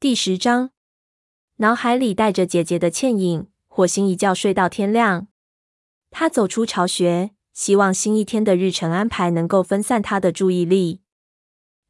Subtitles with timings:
[0.00, 0.70] 第十章，
[1.56, 5.28] 脑海里带着姐姐的倩影，火星一觉睡到天亮。
[6.10, 11.02] 他走出巢穴，希望新一天的日程安排能够分散他的注意力。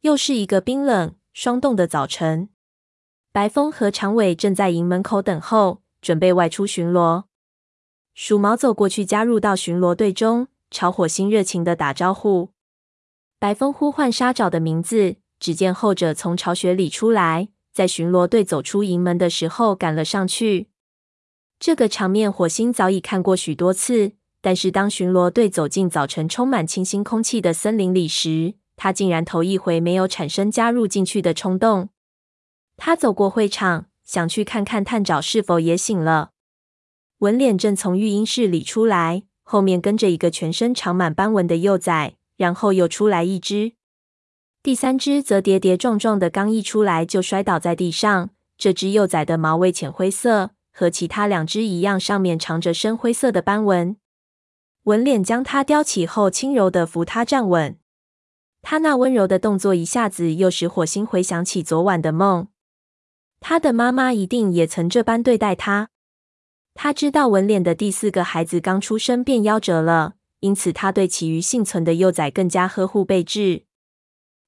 [0.01, 2.49] 又是一个冰冷、霜冻的早晨，
[3.31, 7.27] 白风和长尾正在营门口等候，准备外出巡逻。
[8.17, 12.49] 鼠毛走过去，加入到巡逻队中，朝火星热情的打招呼。
[13.39, 17.51] 白风呼唤沙爪的名字，只见后者从巢穴里出来。
[17.81, 20.69] 在巡逻队走出营门的时候，赶了上去。
[21.59, 24.13] 这个场面，火星早已看过许多次。
[24.43, 31.89] 但是，当巡逻队走进早晨充满清新空气的森林里时，他竟然头一回没有产生加入进去的冲动。
[32.77, 36.33] 他走过会场，想去看看探爪是否也醒了。
[37.21, 43.73] 纹脸正从育婴室里出来，后面跟着一个全身长满斑纹的幼崽，然后又出来一只。
[44.63, 48.29] 第三只则跌跌撞撞的，刚一出来就摔倒在地上。
[48.59, 53.97] 这只幼崽的毛为浅灰色，和其他两只一样，上面长着深灰色的斑纹。
[54.83, 57.79] 纹脸将它叼起后，轻柔地扶它站稳。
[58.61, 62.49] 他那温柔的动作一下子又使火星回想起昨晚的梦。
[63.41, 65.89] 他的妈妈一定也曾这般对待他。
[66.75, 73.65] 他知道纹脸的第四个孩子刚出生便夭折了，因此他对其余幸存的幼崽更加呵护备至。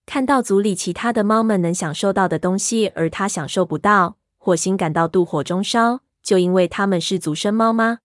[0.04, 6.00] 看到族里其他的猫们能享受到的东西，而他享受不到，火星感到妒火中烧。
[6.22, 7.98] 就因为他们是族生猫吗？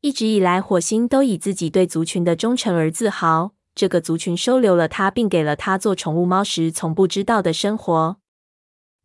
[0.00, 3.52] 一直以来，火星都以自己对族群的忠诚而自豪。
[3.74, 8.16] 这个族群收留了他，并给了他做宠物猫时从不知道的生活。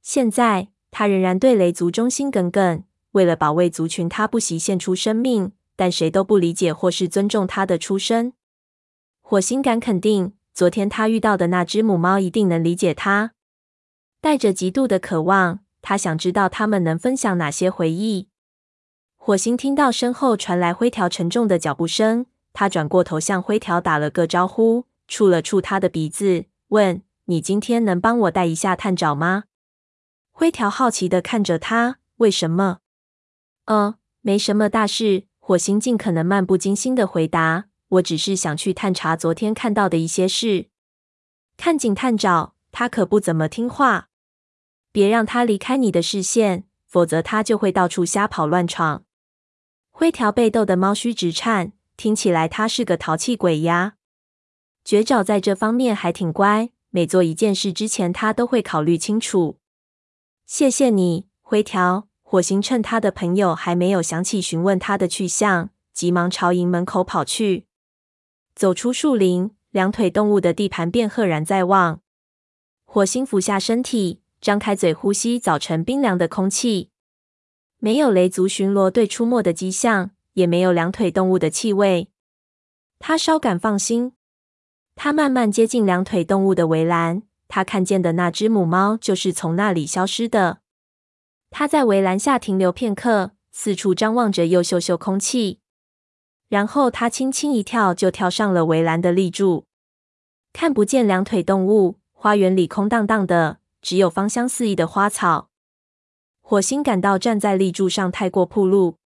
[0.02, 2.84] 现在，他仍然对雷族忠心耿耿。
[3.12, 5.52] 为了保卫族群，他不惜献出生命。
[5.78, 8.34] 但谁都不理解或是尊重他的出生。
[9.22, 10.34] 火星敢肯定。
[10.54, 13.32] 昨天他遇到的那只母猫一定能理解他，
[14.20, 18.28] 带着极度的渴望，他想知道他们能分享哪些回忆。
[19.16, 29.46] 火星听到身后传来灰条沉重的脚步声，他转过头向灰条打了个招呼，触了触他的鼻子，问：“你今天能帮我带一下探爪吗？”
[30.34, 32.80] 灰条好奇的看着他，为什么？
[33.66, 35.28] 呃，没什么大事。
[35.40, 37.66] 火星尽可能漫不经心的回答。
[37.92, 40.68] 我只是想去探查昨天看到的一些事。
[41.58, 44.10] 看紧探爪，他可不怎么听话。
[44.92, 49.04] 别让他离开你的视线，否则他就会到处瞎跑乱闯。
[49.90, 53.96] 灰条被逗得猫须直颤，听起来他是个淘气鬼呀。
[54.84, 59.60] 绝爪在这方面还挺乖，每做一件事之前，他都会考虑清楚。
[60.46, 62.08] 谢谢你，灰条。
[62.24, 67.68] 火星趁他的朋友还没有想起询问他的去向，急忙朝营门口跑去。
[68.62, 72.02] 走出树林，两腿动物的地盘便赫然在望。
[72.86, 76.92] 火星俯下身体，张开嘴呼吸早晨冰凉的空气。
[77.80, 82.10] 没有雷族巡逻队出没的迹象，也没有两腿动物的气味。
[83.00, 84.14] 他稍感放心。
[84.96, 90.60] 他慢慢接近两腿动物的围栏，他看见的那只母猫就是从那里消失的。
[91.50, 95.61] 他在围栏下停留片刻，四处张望着，又嗅嗅空气。
[96.52, 99.64] 然后他轻轻一跳，就跳上了围栏的立柱，
[100.52, 101.96] 看不见两腿动物。
[102.12, 105.48] 花园里空荡荡的，只有芳香四溢的花草。
[106.42, 108.98] 火星感到站在立柱上太过暴露，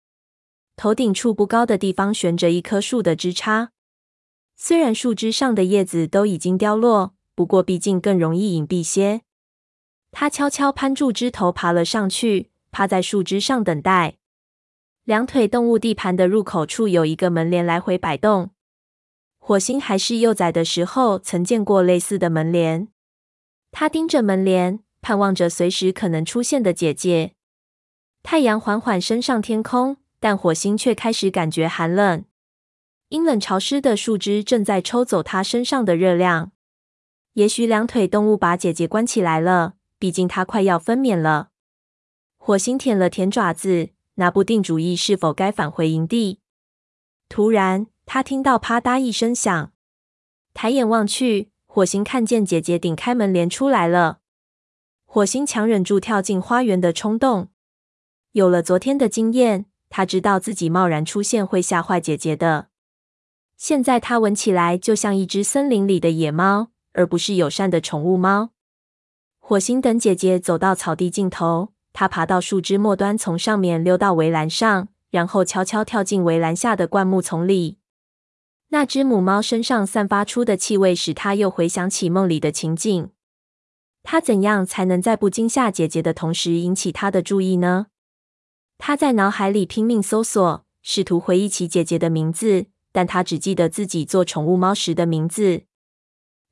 [0.74, 3.68] 头顶处不高的地方悬着一棵树的枝杈。
[4.56, 9.20] 虽然树枝上的叶子都已经凋落，不过毕竟更容易隐蔽些。
[10.10, 14.16] 他悄悄攀住枝头，爬了上去，趴在树枝上等待。
[15.04, 18.52] 两腿动物地盘的入口处有一个门帘来回摆动。
[19.38, 22.88] 火星还是幼崽的时候，曾见过类似的门帘。
[23.70, 27.34] 他盯着门帘，盼望着随时可能出现的姐姐。
[28.22, 32.24] 太阳缓缓升上天空，但火星却开始感觉寒冷。
[33.10, 36.52] 阴冷潮湿的树枝正在抽走他身上的热量。
[37.34, 41.50] 也许两腿动物把姐姐关起来了，毕竟它快要分娩了。
[42.38, 43.90] 火星舔了舔爪子。
[44.14, 46.40] 拿不定主意是否该返回营地。
[47.28, 49.72] 突然，他听到啪嗒一声响，
[50.52, 54.20] 抬眼望去，火星看见姐姐顶开门帘出来了。
[55.04, 57.48] 火星强忍住跳进花园的冲动。
[58.32, 62.68] 有了昨天的经验，他知道自己贸然出现会吓坏姐姐的。
[63.56, 68.50] 现在他闻起来就像一只森林里的野猫，而不是友善的宠物猫。
[69.38, 71.73] 火星等姐姐走到草地尽头。
[71.94, 77.78] 他爬到树枝末端，从上面溜到围栏上，然后悄悄跳进围栏下的灌木丛里。
[78.70, 83.10] 那只母猫身上散发出的气味，使他又回想起梦里的情景。
[84.02, 87.86] 他怎样才能在不惊吓姐姐的同时引起她的注意呢？
[88.76, 95.62] 他在脑海里拼命搜索，试图回忆起姐姐的名字，但他只记得自己做宠物猫时的名字。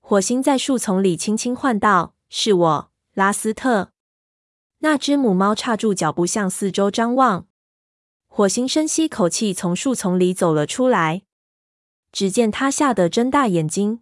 [0.01, 3.92] 火星在树丛里轻轻唤道：“是我，拉斯特。”
[4.85, 7.47] 那只母猫刹住脚步，向四周张望。
[8.27, 11.23] 火星深吸口气，从树丛里走了出来。
[12.11, 14.01] 只见他吓得睁大眼睛。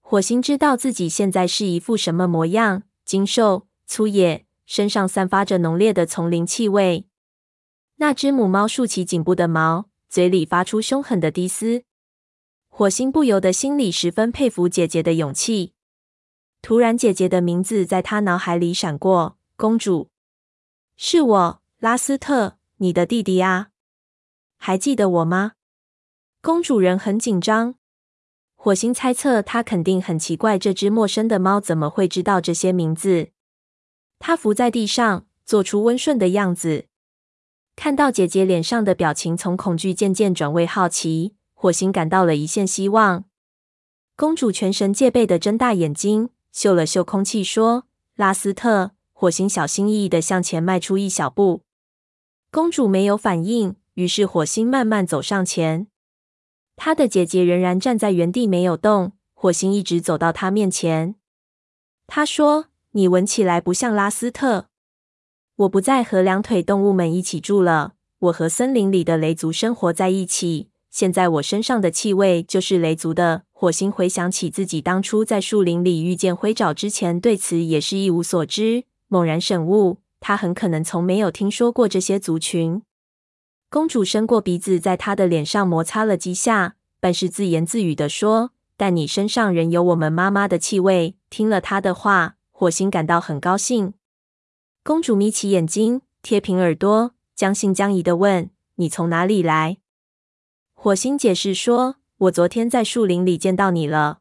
[0.00, 7.06] 火星知道自己现在是一副什么模样：精瘦、粗野，身上散发着浓烈的丛林气味。
[7.96, 11.84] 那只母猫竖起颈部的毛，嘴里发出凶狠的低嘶。
[12.68, 15.74] 火星不由得心里十分佩服姐姐的勇气。
[16.60, 20.10] 突然，姐姐的名字在他脑海里闪过：“公主，
[20.96, 23.68] 是我，拉斯特，你的弟弟啊，
[24.56, 25.52] 还记得我吗？”
[26.42, 27.76] 公主人很紧张。
[28.56, 33.28] 火星猜测，他肯定很奇怪，这只陌生的猫怎么会知道这些名字？
[34.18, 36.88] 他伏在地上，做出温顺的样子。
[37.76, 43.26] 看到姐姐脸上的表情从恐惧渐渐转为好奇，火星感到了一线希望。
[44.16, 47.86] 公主全神戒备地睁大眼睛，嗅了嗅空气，说
[48.16, 48.90] ：“拉斯特。”
[49.22, 51.62] 火星小心翼翼地向前迈出一小步。
[52.50, 55.86] 公主没有反应，于是火星慢慢走上前。
[56.74, 59.12] 他的姐姐仍然站在原地没有动。
[59.32, 61.14] 火星一直走到他面前。
[62.08, 62.66] 他说
[62.98, 64.66] ：“你闻起来不像拉斯特。
[65.54, 70.70] 我不再和两腿动物们一起住了，我和森林里的雷族生活在一起。
[70.90, 78.86] 现在我身上的气味就是雷族的。”火星回想起自己当初在树林里遇见灰爪之前，对此也是一无所知。
[79.12, 82.80] 猛然醒悟，他很可能从没有听说过这些族群。
[83.68, 93.92] 公主伸过鼻子，在他的脸上摩擦了几下，半是自言自语地说：“但你身上仍有我们妈妈的气味。”听了他的话，火星感到很高兴。
[94.82, 99.76] 公主眯起眼睛，贴平耳朵，将信将疑地问：“你从哪里来？”
[100.72, 104.20] 火星解释说：“我昨天在树林里见到你了，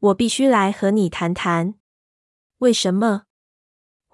[0.00, 1.76] 我必须来和你谈谈。”
[2.60, 3.23] 为什么？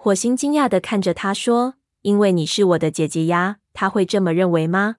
[0.02, 4.97] 火星惊讶地看着他说：“因为你是我的姐姐呀。”他会这么认为吗？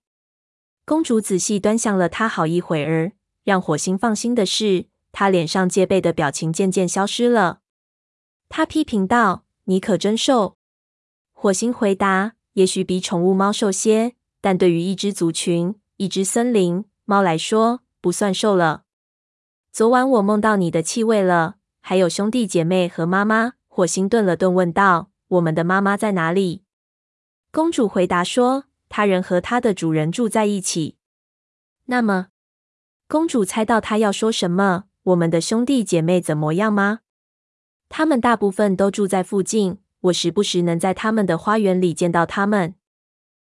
[0.85, 3.13] 公主仔细端详了他好一会儿，
[3.43, 7.61] 让火星放心的是，他脸上戒备的表情渐渐消失了。
[8.47, 10.55] 他批评道：“你可真瘦。”
[11.33, 18.83] 火星回答：“也许比宠物猫瘦些，但对于一只族群、一只森林猫来说，不算瘦了。
[19.71, 26.61] 昨晚我梦到你的气味了，还有兄弟姐妹和妈妈。”火星顿了顿，问道：“我们的妈妈在哪里？”
[27.51, 30.97] 公主回答说：“她仍和她的主人住在一起。”
[31.85, 32.27] 那么，
[33.07, 34.83] 公主猜到他要说什么。
[35.01, 36.99] 我们的兄弟姐妹怎么样吗？
[37.89, 42.75] 他们大部分都住在附近，我时不时能在他们的花园里见到他们。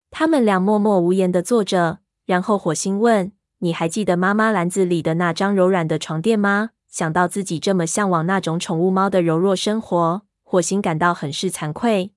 [0.10, 12.14] 他们俩默默无言的坐着，然后火星问：“你还记得妈妈篮子里的那张柔软的床垫吗？”想到自己这么向往那种宠物猫的柔弱生活，火星感到很是惭愧。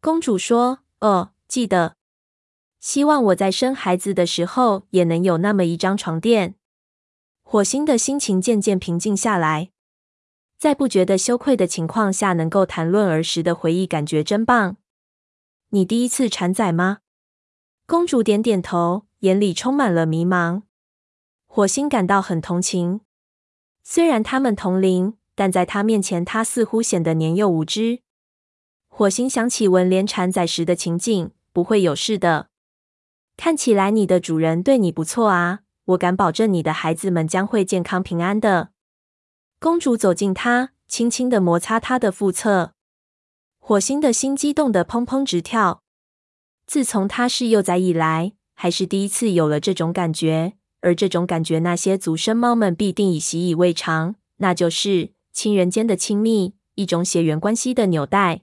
[0.00, 0.80] 公主说。
[0.98, 1.94] 哦，记得。
[2.80, 6.56] 希望我在生孩子的时候也能有那么一张床垫。
[7.44, 9.70] 火星的心情渐渐平静下来，
[10.58, 14.76] 在不觉得羞愧的情况下，能够谈论儿时的回忆，感觉真棒。
[15.68, 16.98] 你第一次产崽吗？
[17.86, 20.62] 公主点点头，眼里充满了迷茫。
[21.46, 23.02] 火星感到很同情，
[23.86, 28.00] 虽然他们同龄，但在他面前，他似乎显得年幼无知。
[28.88, 32.48] 火星想起文莲产崽时的情景，不会有事的。
[33.36, 38.70] 看起来你的主人对你不错啊，我敢保证你的孩子们将会健康平安的。
[39.60, 42.72] 公主走近他，轻轻地摩擦他的腹侧。
[43.58, 45.82] 火星的心激动得砰砰直跳。
[46.66, 58.42] 自从他是幼崽以来，还是第一次有了这种感觉，而这种感觉，那些族生猫们必定已习以为常，那就是亲人间的亲密，一种血缘关系的纽带。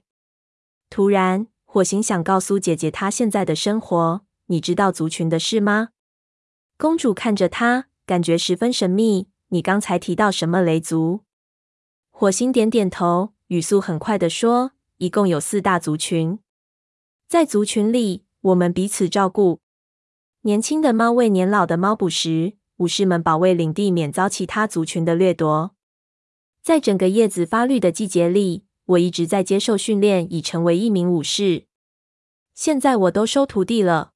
[0.90, 4.22] 突然，火星想告诉姐姐她现在的生活。
[4.46, 5.90] 你知道族群的事吗？
[6.76, 9.28] 公主看着他，感觉十分神秘。
[9.50, 11.20] 你刚才提到什么雷族？
[12.10, 16.40] 火星点点头，语速很快地说：“一共有四大族群，
[17.28, 19.60] 在族群里，我们彼此照顾。
[20.42, 25.74] 年轻的猫为年老的猫捕食，武士们保卫领地免遭其他族群的掠夺。
[26.62, 31.66] 在整个叶子发绿的季节里。”我一直在接受训练，已成为一名武士。
[32.52, 34.10] 现在我都收徒弟了。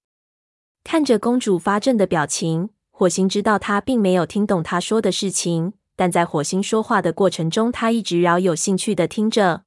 [0.83, 5.75] 看着公主发怔的表情，火星知道她并没有听懂他说的事情。
[5.95, 9.63] 但在火星说话的过程中，他一直饶有兴趣地听着。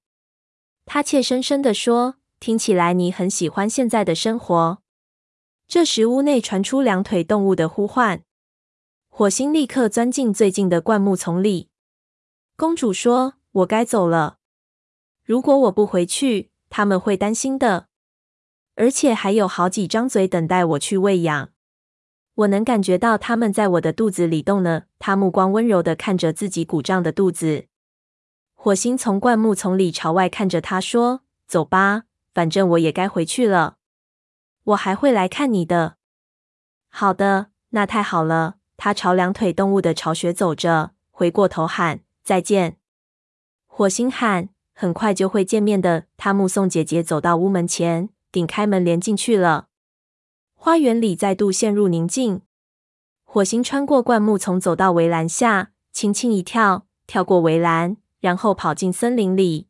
[0.85, 4.79] 他怯生生地说：“听起来你很喜欢现在的生活。”
[5.69, 8.23] 这时，屋内传出两腿动物的呼唤。
[9.07, 11.69] 火星立刻钻进最近的灌木丛里。
[12.57, 14.39] 公主说：“我该走了。
[15.23, 17.85] 如果我不回去，他们会担心的。
[18.73, 21.51] 而且还有好几张嘴等待我去喂养。
[22.33, 27.67] 我能感觉到他们在我的肚子里动呢。”她目光温柔的看着自己鼓胀的肚子。
[28.55, 33.75] 火星从灌木丛里朝外看着他说：“走吧，反正我也该回去了。
[34.69, 35.97] 我还会来看你的。”
[36.89, 38.55] 好的，那太好了。
[38.77, 42.77] 他朝两腿动物的巢穴走着，回过头喊：“再见。”
[43.67, 49.67] 火星喊：“很快就会见面的。”他目送姐姐走到屋门前，顶开门连进去了。
[50.55, 52.41] 花园里再度陷入宁静。
[53.23, 59.67] 火星穿过灌木丛，走到围栏下，轻轻一跳，跳过围栏，然后跑进森林里。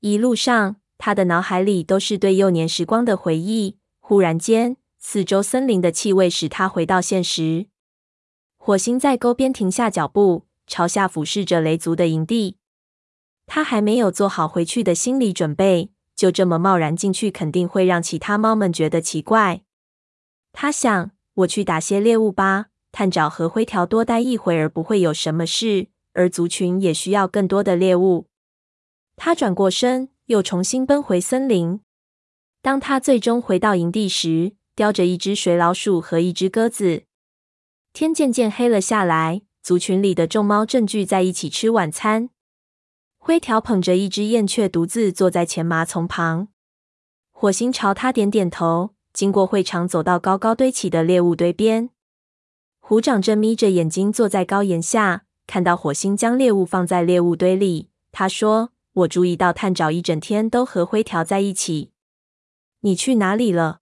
[0.00, 3.79] 一路上，他的脑海里都是对幼年时光的回忆。
[4.10, 7.68] 忽然间，四周森林的气味使他回到现实。
[8.56, 12.56] 火星在沟边停下脚步，朝下俯视着雷族的营地。
[13.46, 19.62] 他还没有做好回去的心理准备，就这么贸然进去，肯定会让其他猫们觉得奇怪。
[20.50, 28.26] 他想：我去打些猎物吧，探爪和灰条多待一会儿不会有什么事，而族群也需要更多的猎物。
[29.14, 31.80] 他转过身，又重新奔回森林。
[32.62, 37.04] 当他最终回到营地时，叼着一只水老鼠和一只鸽子。
[37.92, 42.30] 天渐渐黑了下来，族群里的众猫正聚在一起吃晚餐。
[43.18, 46.48] 灰条捧着一只燕雀，独自坐在前麻丛旁。
[47.30, 51.90] 火星朝他点点头，经过会场，走到高高堆起的猎物堆边。
[52.80, 61.92] 虎掌正眯着眼睛坐在高岩下，看到火星将猎物放在猎物堆里，他说：“我注意到探爪一整天都和灰条在一起。
[62.80, 63.80] 你去哪里了？”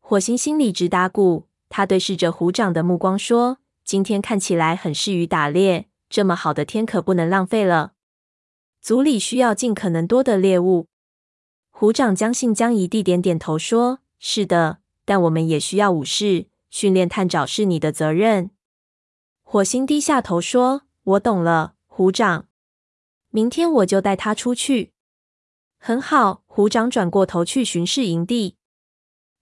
[0.00, 1.48] 火星心里直打鼓。
[1.68, 7.94] 他对视着虎掌的目光说：“今天看起来很适于打猎，这么好的天可不能浪费了。
[8.80, 10.86] 族里需要尽可能多的猎物。”
[11.70, 18.50] 虎掌将信将疑地点点头说：“是的，但我们也需要武士，训练探爪是你的责任。”
[19.42, 22.46] 火星低下头说：“我懂了，虎掌。
[23.30, 24.92] 明天我就带他出去。”
[25.86, 26.42] 很好。
[26.46, 28.56] 虎掌转过头去巡视营地。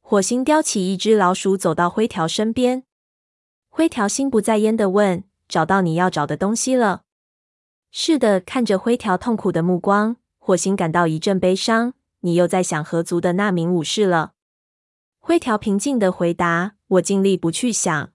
[0.02, 2.84] 火星叼起一只老鼠，走到灰条身边。
[3.70, 7.04] 灰条心不在焉地问：“找到你要找的东西了
[7.90, 11.94] ？”“是的。”看着灰条痛苦的目光，火星感到一阵悲伤。
[12.20, 14.34] “你又在想河族的那名武士了？”
[15.20, 18.10] 灰条平静地回答：“我尽力不去想，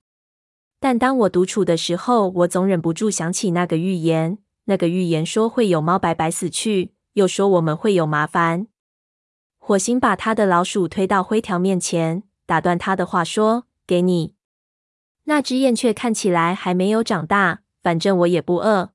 [0.79, 4.37] 但当我独处的时候，我总忍不住想起那个预言。
[4.65, 8.67] 那个预言说会有猫白白死去，又说我们会有麻烦。”
[9.59, 14.33] 火星把他的老鼠推到灰条面前，打断他的话说：“给你。
[15.25, 18.93] 那只燕雀看起来还没有长大，反正我也不饿。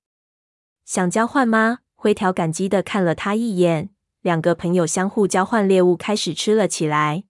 [0.84, 3.88] 想交换吗？”灰条感激的看了他一眼，
[4.20, 7.24] 两个朋友相互交换猎物，开始吃了起来。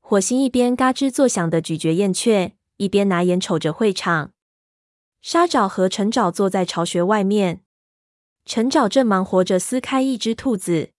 [0.00, 4.32] 火星一边嘎吱作响的咀嚼燕雀，一边拿眼瞅着会场。
[5.20, 7.62] 沙爪和陈爪坐在巢穴外面，
[8.44, 10.90] 陈爪正忙活着撕开一只兔子。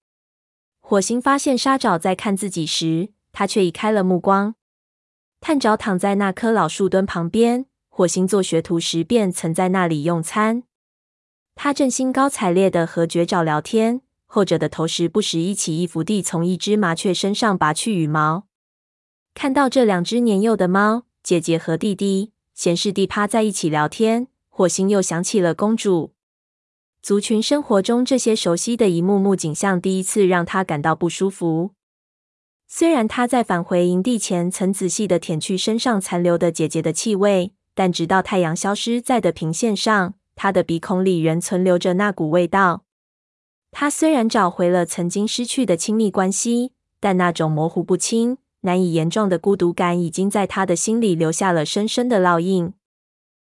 [0.80, 4.56] 火星发现沙爪在看自己时，他却移开了目光。
[5.40, 10.64] 探爪躺在那棵老树墩旁边，火星做学徒时便曾在那里用餐。
[11.56, 18.48] 他正兴高采烈地和绝爪聊天，后者的头时不时一起一伏地从一只麻雀身上拔去羽毛。
[19.34, 26.14] 看到这两只年幼的猫，姐姐和弟弟闲适地趴在一起聊天，火星又想起了公主。
[27.02, 31.72] 族群生活中这些熟悉的一幕幕景象，第一次让他感到不舒服。
[32.68, 42.84] 虽然他在返回营地前曾仔细的舔去身上残留的姐姐的气味，但直到太阳消失在的平线上，他的鼻孔里仍存留着那股味道。
[43.72, 52.74] 他虽然找回了曾经失去的亲密关系，但那种模糊不清、难以言状的孤独感已经在他的心里留下了深深的烙印。